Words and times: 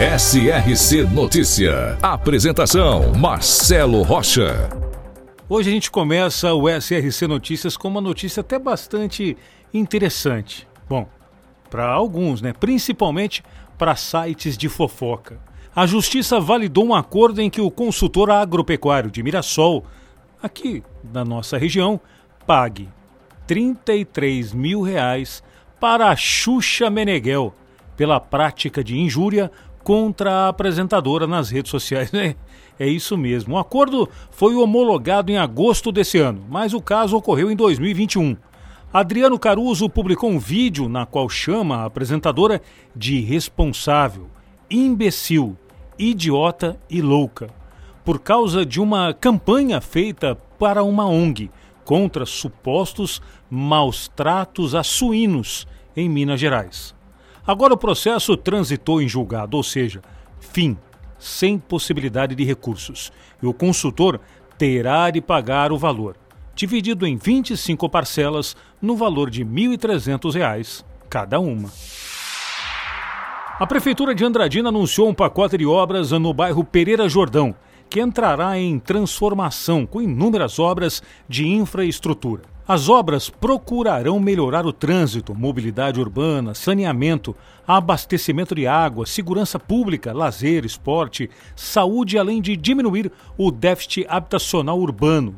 SRC 0.00 1.02
Notícia. 1.12 1.98
Apresentação: 2.00 3.12
Marcelo 3.12 4.00
Rocha. 4.00 4.70
Hoje 5.46 5.68
a 5.68 5.72
gente 5.74 5.90
começa 5.90 6.54
o 6.54 6.70
SRC 6.70 7.26
Notícias 7.26 7.76
com 7.76 7.88
uma 7.88 8.00
notícia 8.00 8.40
até 8.40 8.58
bastante 8.58 9.36
interessante. 9.74 10.66
Bom, 10.88 11.06
para 11.68 11.84
alguns, 11.84 12.40
né? 12.40 12.54
Principalmente 12.54 13.44
para 13.76 13.94
sites 13.94 14.56
de 14.56 14.70
fofoca. 14.70 15.38
A 15.76 15.84
Justiça 15.84 16.40
validou 16.40 16.86
um 16.86 16.94
acordo 16.94 17.42
em 17.42 17.50
que 17.50 17.60
o 17.60 17.70
consultor 17.70 18.30
agropecuário 18.30 19.10
de 19.10 19.22
Mirassol, 19.22 19.84
aqui 20.42 20.82
da 21.04 21.26
nossa 21.26 21.58
região, 21.58 22.00
pague 22.46 22.88
33 23.46 24.54
mil 24.54 24.80
reais 24.80 25.42
para 25.78 26.08
a 26.08 26.16
Xuxa 26.16 26.88
Meneghel 26.88 27.54
pela 27.98 28.18
prática 28.18 28.82
de 28.82 28.98
injúria 28.98 29.52
contra 29.82 30.32
a 30.32 30.48
apresentadora 30.48 31.26
nas 31.26 31.50
redes 31.50 31.70
sociais. 31.70 32.10
É, 32.14 32.36
é 32.78 32.88
isso 32.88 33.16
mesmo. 33.16 33.54
O 33.54 33.58
acordo 33.58 34.08
foi 34.30 34.54
homologado 34.54 35.30
em 35.30 35.36
agosto 35.36 35.92
desse 35.92 36.18
ano, 36.18 36.42
mas 36.48 36.72
o 36.72 36.80
caso 36.80 37.16
ocorreu 37.16 37.50
em 37.50 37.56
2021. 37.56 38.36
Adriano 38.92 39.38
Caruso 39.38 39.88
publicou 39.88 40.30
um 40.30 40.38
vídeo 40.38 40.88
na 40.88 41.06
qual 41.06 41.28
chama 41.28 41.76
a 41.76 41.84
apresentadora 41.84 42.60
de 42.96 43.16
irresponsável, 43.16 44.28
imbecil, 44.68 45.56
idiota 45.98 46.80
e 46.88 47.00
louca, 47.00 47.48
por 48.04 48.18
causa 48.18 48.66
de 48.66 48.80
uma 48.80 49.14
campanha 49.14 49.80
feita 49.80 50.34
para 50.58 50.82
uma 50.82 51.06
ONG 51.06 51.50
contra 51.84 52.26
supostos 52.26 53.20
maus 53.48 54.08
tratos 54.08 54.74
a 54.74 54.82
suínos 54.82 55.66
em 55.96 56.08
Minas 56.08 56.40
Gerais. 56.40 56.94
Agora 57.50 57.74
o 57.74 57.76
processo 57.76 58.36
transitou 58.36 59.02
em 59.02 59.08
julgado, 59.08 59.56
ou 59.56 59.62
seja, 59.64 60.00
fim, 60.38 60.78
sem 61.18 61.58
possibilidade 61.58 62.32
de 62.32 62.44
recursos. 62.44 63.12
E 63.42 63.46
o 63.46 63.52
consultor 63.52 64.20
terá 64.56 65.10
de 65.10 65.20
pagar 65.20 65.72
o 65.72 65.76
valor, 65.76 66.16
dividido 66.54 67.04
em 67.04 67.16
25 67.16 67.88
parcelas, 67.88 68.56
no 68.80 68.94
valor 68.94 69.28
de 69.28 69.42
R$ 69.42 69.50
1.300 69.50 70.84
cada 71.08 71.40
uma. 71.40 71.68
A 73.58 73.66
Prefeitura 73.66 74.14
de 74.14 74.24
Andradina 74.24 74.68
anunciou 74.68 75.08
um 75.08 75.14
pacote 75.14 75.58
de 75.58 75.66
obras 75.66 76.12
no 76.12 76.32
bairro 76.32 76.62
Pereira 76.62 77.08
Jordão, 77.08 77.52
que 77.88 78.00
entrará 78.00 78.56
em 78.60 78.78
transformação 78.78 79.84
com 79.84 80.00
inúmeras 80.00 80.60
obras 80.60 81.02
de 81.28 81.48
infraestrutura. 81.48 82.49
As 82.68 82.88
obras 82.88 83.28
procurarão 83.28 84.20
melhorar 84.20 84.64
o 84.64 84.72
trânsito, 84.72 85.34
mobilidade 85.34 85.98
urbana, 85.98 86.54
saneamento, 86.54 87.34
abastecimento 87.66 88.54
de 88.54 88.66
água, 88.66 89.06
segurança 89.06 89.58
pública, 89.58 90.12
lazer, 90.12 90.64
esporte, 90.64 91.28
saúde, 91.56 92.16
além 92.16 92.40
de 92.40 92.56
diminuir 92.56 93.10
o 93.36 93.50
déficit 93.50 94.06
habitacional 94.08 94.78
urbano. 94.78 95.34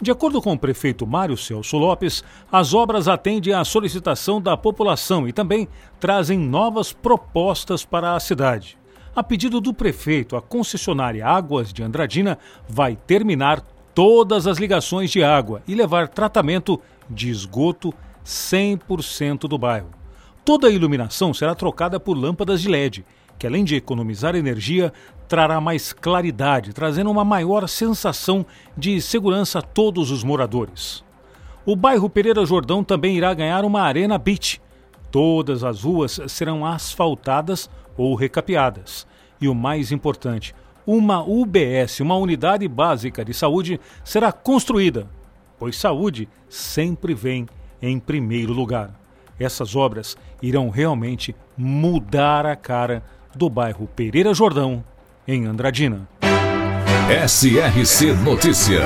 De 0.00 0.10
acordo 0.10 0.42
com 0.42 0.52
o 0.52 0.58
prefeito 0.58 1.06
Mário 1.06 1.36
Celso 1.36 1.78
Lopes, 1.78 2.24
as 2.50 2.74
obras 2.74 3.06
atendem 3.06 3.54
à 3.54 3.64
solicitação 3.64 4.40
da 4.40 4.56
população 4.56 5.28
e 5.28 5.32
também 5.32 5.68
trazem 6.00 6.36
novas 6.36 6.92
propostas 6.92 7.84
para 7.84 8.16
a 8.16 8.18
cidade. 8.18 8.76
A 9.14 9.22
pedido 9.22 9.60
do 9.60 9.72
prefeito, 9.72 10.34
a 10.34 10.42
concessionária 10.42 11.24
Águas 11.24 11.72
de 11.72 11.82
Andradina 11.82 12.38
vai 12.66 12.96
terminar 12.96 13.62
todas 13.94 14.46
as 14.46 14.58
ligações 14.58 15.10
de 15.10 15.22
água 15.22 15.62
e 15.66 15.74
levar 15.74 16.08
tratamento 16.08 16.80
de 17.08 17.30
esgoto 17.30 17.92
100% 18.24 19.40
do 19.40 19.58
bairro. 19.58 19.90
Toda 20.44 20.66
a 20.66 20.70
iluminação 20.70 21.32
será 21.32 21.54
trocada 21.54 22.00
por 22.00 22.16
lâmpadas 22.16 22.60
de 22.60 22.68
LED, 22.68 23.04
que 23.38 23.46
além 23.46 23.64
de 23.64 23.76
economizar 23.76 24.34
energia, 24.34 24.92
trará 25.28 25.60
mais 25.60 25.92
claridade, 25.92 26.72
trazendo 26.72 27.10
uma 27.10 27.24
maior 27.24 27.68
sensação 27.68 28.44
de 28.76 29.00
segurança 29.00 29.60
a 29.60 29.62
todos 29.62 30.10
os 30.10 30.22
moradores. 30.22 31.04
O 31.64 31.76
bairro 31.76 32.10
Pereira 32.10 32.44
Jordão 32.44 32.82
também 32.82 33.16
irá 33.16 33.32
ganhar 33.32 33.64
uma 33.64 33.82
arena 33.82 34.18
beach. 34.18 34.60
Todas 35.10 35.62
as 35.62 35.84
ruas 35.84 36.20
serão 36.26 36.66
asfaltadas 36.66 37.70
ou 37.96 38.14
recapeadas. 38.14 39.06
E 39.40 39.48
o 39.48 39.54
mais 39.54 39.92
importante, 39.92 40.54
uma 40.86 41.22
UBS, 41.22 42.00
uma 42.00 42.16
unidade 42.16 42.66
básica 42.68 43.24
de 43.24 43.32
saúde, 43.32 43.80
será 44.04 44.32
construída, 44.32 45.06
pois 45.58 45.76
saúde 45.76 46.28
sempre 46.48 47.14
vem 47.14 47.46
em 47.80 47.98
primeiro 47.98 48.52
lugar. 48.52 48.90
Essas 49.38 49.74
obras 49.74 50.16
irão 50.40 50.70
realmente 50.70 51.34
mudar 51.56 52.46
a 52.46 52.54
cara 52.54 53.02
do 53.34 53.48
bairro 53.48 53.88
Pereira 53.94 54.34
Jordão, 54.34 54.84
em 55.26 55.46
Andradina. 55.46 56.08
SRC 57.26 58.12
Notícia. 58.24 58.80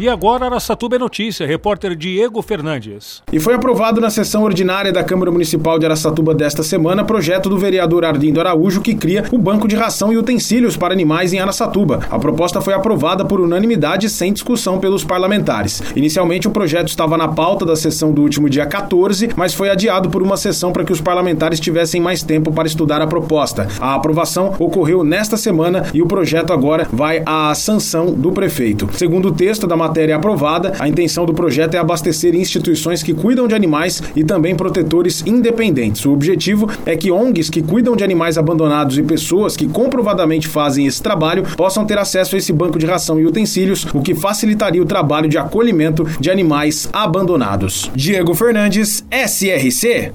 E 0.00 0.08
agora 0.08 0.46
Araçatuba 0.46 0.96
é 0.96 0.98
notícia, 0.98 1.46
repórter 1.46 1.94
Diego 1.94 2.40
Fernandes. 2.40 3.22
E 3.30 3.38
foi 3.38 3.52
aprovado 3.52 4.00
na 4.00 4.08
sessão 4.08 4.44
ordinária 4.44 4.90
da 4.90 5.04
Câmara 5.04 5.30
Municipal 5.30 5.78
de 5.78 5.84
Araçatuba 5.84 6.34
desta 6.34 6.62
semana 6.62 7.04
projeto 7.04 7.50
do 7.50 7.58
vereador 7.58 8.06
Ardindo 8.06 8.40
Araújo 8.40 8.80
que 8.80 8.94
cria 8.94 9.26
o 9.30 9.36
banco 9.36 9.68
de 9.68 9.76
ração 9.76 10.10
e 10.10 10.16
utensílios 10.16 10.74
para 10.74 10.94
animais 10.94 11.34
em 11.34 11.38
Araçatuba. 11.38 12.00
A 12.10 12.18
proposta 12.18 12.62
foi 12.62 12.72
aprovada 12.72 13.26
por 13.26 13.40
unanimidade 13.40 14.08
sem 14.08 14.32
discussão 14.32 14.80
pelos 14.80 15.04
parlamentares. 15.04 15.82
Inicialmente 15.94 16.48
o 16.48 16.50
projeto 16.50 16.88
estava 16.88 17.18
na 17.18 17.28
pauta 17.28 17.66
da 17.66 17.76
sessão 17.76 18.10
do 18.10 18.22
último 18.22 18.48
dia 18.48 18.64
14, 18.64 19.28
mas 19.36 19.52
foi 19.52 19.68
adiado 19.68 20.08
por 20.08 20.22
uma 20.22 20.38
sessão 20.38 20.72
para 20.72 20.82
que 20.82 20.94
os 20.94 21.02
parlamentares 21.02 21.60
tivessem 21.60 22.00
mais 22.00 22.22
tempo 22.22 22.50
para 22.50 22.66
estudar 22.66 23.02
a 23.02 23.06
proposta. 23.06 23.68
A 23.78 23.96
aprovação 23.96 24.54
ocorreu 24.58 25.04
nesta 25.04 25.36
semana 25.36 25.84
e 25.92 26.00
o 26.00 26.06
projeto 26.06 26.54
agora 26.54 26.88
vai 26.90 27.22
à 27.26 27.54
sanção 27.54 28.14
do 28.14 28.32
prefeito. 28.32 28.88
Segundo 28.94 29.28
o 29.28 29.32
texto 29.32 29.66
da 29.66 29.76
matéria 29.76 29.89
aprovada, 30.14 30.74
a 30.78 30.88
intenção 30.88 31.26
do 31.26 31.34
projeto 31.34 31.74
é 31.74 31.78
abastecer 31.78 32.34
instituições 32.34 33.02
que 33.02 33.14
cuidam 33.14 33.46
de 33.46 33.54
animais 33.54 34.02
e 34.14 34.24
também 34.24 34.54
protetores 34.54 35.22
independentes. 35.26 36.04
O 36.04 36.12
objetivo 36.12 36.68
é 36.86 36.96
que 36.96 37.10
ONGs 37.10 37.50
que 37.50 37.62
cuidam 37.62 37.96
de 37.96 38.04
animais 38.04 38.38
abandonados 38.38 38.98
e 38.98 39.02
pessoas 39.02 39.56
que 39.56 39.68
comprovadamente 39.68 40.48
fazem 40.48 40.86
esse 40.86 41.02
trabalho 41.02 41.44
possam 41.56 41.84
ter 41.84 41.98
acesso 41.98 42.34
a 42.34 42.38
esse 42.38 42.52
banco 42.52 42.78
de 42.78 42.86
ração 42.86 43.20
e 43.20 43.26
utensílios, 43.26 43.86
o 43.92 44.00
que 44.00 44.14
facilitaria 44.14 44.82
o 44.82 44.86
trabalho 44.86 45.28
de 45.28 45.38
acolhimento 45.38 46.04
de 46.18 46.30
animais 46.30 46.88
abandonados. 46.92 47.90
Diego 47.94 48.34
Fernandes, 48.34 49.04
SRC. 49.10 50.12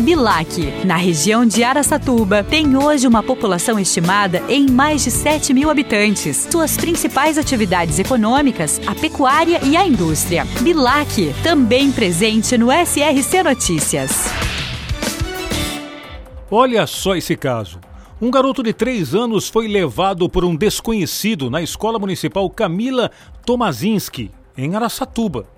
Bilac, 0.00 0.84
na 0.84 0.96
região 0.96 1.46
de 1.46 1.64
Araçatuba, 1.64 2.44
tem 2.44 2.76
hoje 2.76 3.06
uma 3.06 3.22
população 3.22 3.78
estimada 3.78 4.42
em 4.46 4.68
mais 4.70 5.02
de 5.02 5.10
7 5.10 5.54
mil 5.54 5.70
habitantes. 5.70 6.46
Suas 6.50 6.76
principais 6.76 7.38
atividades 7.38 7.98
econômicas, 7.98 8.78
a 8.86 8.94
pecuária 8.94 9.58
e 9.64 9.74
a 9.74 9.86
indústria. 9.86 10.44
Bilac, 10.60 11.34
também 11.42 11.90
presente 11.90 12.58
no 12.58 12.68
SRC 12.70 13.42
Notícias. 13.42 14.10
Olha 16.50 16.86
só 16.86 17.16
esse 17.16 17.34
caso. 17.34 17.80
Um 18.20 18.30
garoto 18.30 18.62
de 18.62 18.74
3 18.74 19.14
anos 19.14 19.48
foi 19.48 19.66
levado 19.66 20.28
por 20.28 20.44
um 20.44 20.54
desconhecido 20.54 21.50
na 21.50 21.62
Escola 21.62 21.98
Municipal 21.98 22.48
Camila 22.50 23.10
Tomazinski, 23.46 24.30
em 24.56 24.76
Araçatuba. 24.76 25.55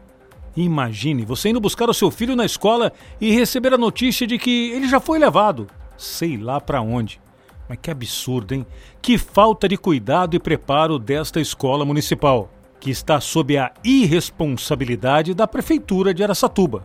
Imagine 0.60 1.24
você 1.24 1.50
indo 1.50 1.60
buscar 1.60 1.88
o 1.88 1.94
seu 1.94 2.10
filho 2.10 2.34
na 2.34 2.44
escola 2.44 2.92
e 3.20 3.30
receber 3.30 3.72
a 3.72 3.78
notícia 3.78 4.26
de 4.26 4.36
que 4.38 4.72
ele 4.72 4.88
já 4.88 4.98
foi 4.98 5.16
levado. 5.16 5.68
Sei 5.96 6.36
lá 6.36 6.60
para 6.60 6.82
onde. 6.82 7.20
Mas 7.68 7.78
que 7.80 7.88
absurdo, 7.88 8.54
hein? 8.54 8.66
Que 9.00 9.16
falta 9.16 9.68
de 9.68 9.76
cuidado 9.76 10.34
e 10.34 10.40
preparo 10.40 10.98
desta 10.98 11.40
escola 11.40 11.84
municipal, 11.84 12.50
que 12.80 12.90
está 12.90 13.20
sob 13.20 13.56
a 13.56 13.72
irresponsabilidade 13.84 15.32
da 15.32 15.46
Prefeitura 15.46 16.12
de 16.12 16.24
Araçatuba. 16.24 16.84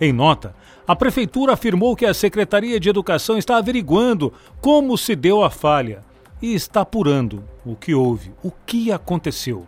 Em 0.00 0.12
nota, 0.12 0.52
a 0.84 0.96
Prefeitura 0.96 1.52
afirmou 1.52 1.94
que 1.94 2.06
a 2.06 2.14
Secretaria 2.14 2.80
de 2.80 2.88
Educação 2.88 3.38
está 3.38 3.56
averiguando 3.56 4.32
como 4.60 4.98
se 4.98 5.14
deu 5.14 5.44
a 5.44 5.50
falha 5.50 6.00
e 6.40 6.54
está 6.54 6.80
apurando 6.80 7.44
o 7.64 7.76
que 7.76 7.94
houve, 7.94 8.32
o 8.42 8.50
que 8.66 8.90
aconteceu 8.90 9.64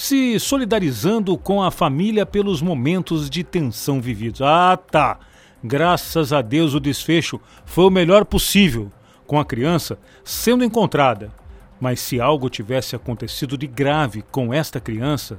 se 0.00 0.40
solidarizando 0.40 1.36
com 1.36 1.62
a 1.62 1.70
família 1.70 2.24
pelos 2.24 2.62
momentos 2.62 3.28
de 3.28 3.44
tensão 3.44 4.00
vividos. 4.00 4.40
Ah, 4.40 4.74
tá. 4.74 5.18
Graças 5.62 6.32
a 6.32 6.40
Deus 6.40 6.72
o 6.72 6.80
desfecho 6.80 7.38
foi 7.66 7.84
o 7.84 7.90
melhor 7.90 8.24
possível, 8.24 8.90
com 9.26 9.38
a 9.38 9.44
criança 9.44 9.98
sendo 10.24 10.64
encontrada. 10.64 11.30
Mas 11.78 12.00
se 12.00 12.18
algo 12.18 12.48
tivesse 12.48 12.96
acontecido 12.96 13.58
de 13.58 13.66
grave 13.66 14.24
com 14.30 14.54
esta 14.54 14.80
criança, 14.80 15.38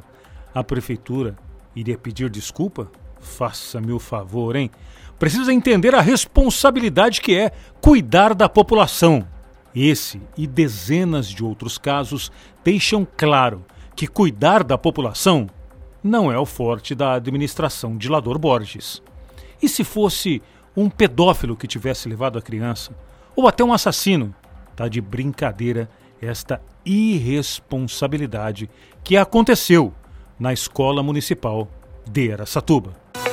a 0.53 0.63
prefeitura 0.63 1.35
iria 1.75 1.97
pedir 1.97 2.29
desculpa? 2.29 2.91
Faça-me 3.19 3.91
o 3.91 3.97
favor, 3.97 4.55
hein? 4.55 4.69
Precisa 5.17 5.51
entender 5.51 5.95
a 5.95 6.01
responsabilidade 6.01 7.19
que 7.19 7.35
é 7.35 7.51
cuidar 7.81 8.35
da 8.35 8.47
população. 8.47 9.27
Esse 9.73 10.21
e 10.37 10.45
dezenas 10.45 11.27
de 11.27 11.43
outros 11.43 11.79
casos 11.79 12.31
deixam 12.63 13.07
claro 13.17 13.65
que 14.01 14.07
cuidar 14.07 14.63
da 14.63 14.79
população 14.79 15.47
não 16.03 16.31
é 16.31 16.39
o 16.39 16.43
forte 16.43 16.95
da 16.95 17.13
administração 17.13 17.95
de 17.95 18.09
Lador 18.09 18.39
Borges. 18.39 18.99
E 19.61 19.69
se 19.69 19.83
fosse 19.83 20.41
um 20.75 20.89
pedófilo 20.89 21.55
que 21.55 21.67
tivesse 21.67 22.09
levado 22.09 22.39
a 22.39 22.41
criança, 22.41 22.95
ou 23.35 23.47
até 23.47 23.63
um 23.63 23.71
assassino, 23.71 24.33
tá 24.75 24.87
de 24.87 24.99
brincadeira 24.99 25.87
esta 26.19 26.59
irresponsabilidade 26.83 28.71
que 29.03 29.15
aconteceu 29.15 29.93
na 30.39 30.51
escola 30.51 31.03
municipal 31.03 31.67
de 32.09 32.33
Aracatuba. 32.33 33.00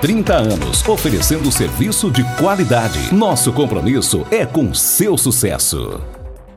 30 0.00 0.34
anos, 0.34 0.88
oferecendo 0.88 1.52
serviço 1.52 2.10
de 2.10 2.24
qualidade. 2.38 3.14
Nosso 3.14 3.52
compromisso 3.52 4.26
é 4.30 4.46
com 4.46 4.72
seu 4.72 5.18
sucesso. 5.18 6.00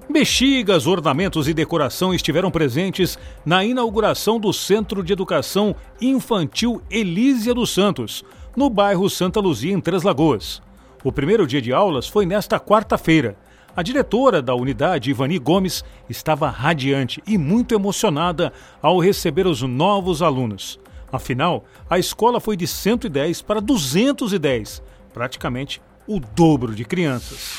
Bexigas, 0.09 0.87
ornamentos 0.87 1.49
e 1.49 1.53
decoração 1.53 2.13
estiveram 2.13 2.49
presentes 2.49 3.19
na 3.45 3.65
inauguração 3.65 4.39
do 4.39 4.53
Centro 4.53 5.03
de 5.03 5.11
Educação 5.11 5.75
Infantil 5.99 6.81
Elísia 6.89 7.53
dos 7.53 7.73
Santos, 7.73 8.23
no 8.55 8.69
bairro 8.69 9.09
Santa 9.09 9.41
Luzia, 9.41 9.73
em 9.73 9.81
Três 9.81 10.03
Lagoas. 10.03 10.61
O 11.03 11.11
primeiro 11.11 11.45
dia 11.45 11.61
de 11.61 11.73
aulas 11.73 12.07
foi 12.07 12.25
nesta 12.25 12.57
quarta-feira. 12.61 13.35
A 13.75 13.83
diretora 13.83 14.41
da 14.41 14.55
unidade, 14.55 15.09
Ivani 15.09 15.37
Gomes, 15.37 15.83
estava 16.09 16.49
radiante 16.49 17.21
e 17.27 17.37
muito 17.37 17.75
emocionada 17.75 18.53
ao 18.81 18.99
receber 18.99 19.45
os 19.45 19.61
novos 19.63 20.21
alunos. 20.21 20.79
Afinal, 21.13 21.63
a 21.87 21.99
escola 21.99 22.39
foi 22.39 22.57
de 22.57 22.65
110 22.65 23.43
para 23.43 23.61
210, 23.61 24.81
praticamente 25.13 25.79
o 26.07 26.19
dobro 26.19 26.73
de 26.73 26.83
crianças. 26.83 27.55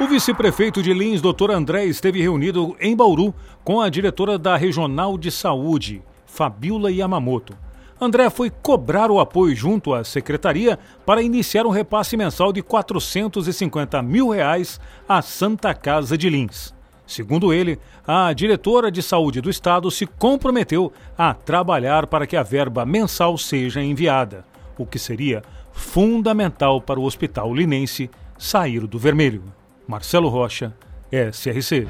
O 0.00 0.08
vice-prefeito 0.08 0.82
de 0.82 0.94
Lins, 0.94 1.20
Dr. 1.20 1.50
André, 1.50 1.84
esteve 1.84 2.22
reunido 2.22 2.74
em 2.80 2.96
Bauru 2.96 3.34
com 3.62 3.78
a 3.78 3.90
diretora 3.90 4.38
da 4.38 4.56
Regional 4.56 5.18
de 5.18 5.30
Saúde, 5.30 6.02
Fabiola 6.24 6.90
Yamamoto. 6.90 7.54
André 8.00 8.30
foi 8.30 8.48
cobrar 8.48 9.10
o 9.10 9.20
apoio 9.20 9.54
junto 9.54 9.92
à 9.92 10.02
secretaria 10.02 10.78
para 11.04 11.20
iniciar 11.20 11.66
um 11.66 11.70
repasse 11.70 12.16
mensal 12.16 12.54
de 12.54 12.62
450 12.62 14.00
mil 14.02 14.30
reais 14.30 14.80
à 15.06 15.20
Santa 15.20 15.74
Casa 15.74 16.16
de 16.16 16.30
Lins. 16.30 16.75
Segundo 17.06 17.52
ele, 17.52 17.78
a 18.06 18.32
diretora 18.32 18.90
de 18.90 19.02
saúde 19.02 19.40
do 19.40 19.48
estado 19.48 19.90
se 19.90 20.06
comprometeu 20.06 20.92
a 21.16 21.32
trabalhar 21.32 22.06
para 22.06 22.26
que 22.26 22.36
a 22.36 22.42
verba 22.42 22.84
mensal 22.84 23.38
seja 23.38 23.82
enviada, 23.82 24.44
o 24.76 24.84
que 24.84 24.98
seria 24.98 25.42
fundamental 25.72 26.80
para 26.80 26.98
o 26.98 27.04
hospital 27.04 27.54
linense 27.54 28.10
sair 28.38 28.86
do 28.86 28.98
vermelho. 28.98 29.44
Marcelo 29.86 30.28
Rocha, 30.28 30.74
SRC. 31.12 31.86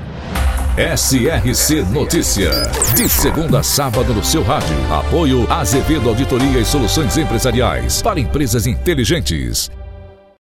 SRC 0.76 1.82
Notícia. 1.90 2.50
De 2.94 3.08
segunda 3.08 3.60
a 3.60 3.62
sábado 3.62 4.12
no 4.12 4.22
seu 4.22 4.42
rádio. 4.42 4.76
Apoio 4.92 5.50
Azevedo 5.50 6.10
Auditoria 6.10 6.60
e 6.60 6.64
Soluções 6.66 7.16
Empresariais 7.16 8.02
para 8.02 8.20
empresas 8.20 8.66
inteligentes. 8.66 9.70